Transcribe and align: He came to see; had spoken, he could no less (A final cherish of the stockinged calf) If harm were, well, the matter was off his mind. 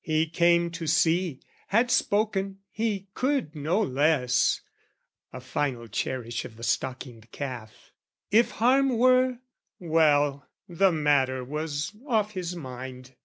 He 0.00 0.28
came 0.28 0.70
to 0.78 0.86
see; 0.86 1.40
had 1.66 1.90
spoken, 1.90 2.60
he 2.70 3.08
could 3.14 3.56
no 3.56 3.80
less 3.80 4.60
(A 5.32 5.40
final 5.40 5.88
cherish 5.88 6.44
of 6.44 6.54
the 6.54 6.62
stockinged 6.62 7.32
calf) 7.32 7.90
If 8.30 8.52
harm 8.52 8.90
were, 8.96 9.40
well, 9.80 10.48
the 10.68 10.92
matter 10.92 11.42
was 11.42 11.96
off 12.06 12.34
his 12.34 12.54
mind. 12.54 13.16